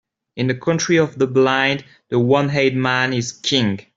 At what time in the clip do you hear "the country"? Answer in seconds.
0.47-0.97